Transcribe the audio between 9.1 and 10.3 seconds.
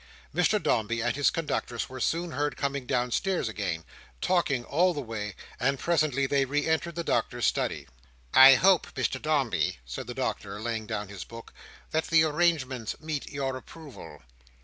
Dombey," said the